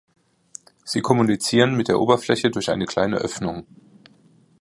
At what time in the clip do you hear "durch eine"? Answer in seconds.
2.49-2.87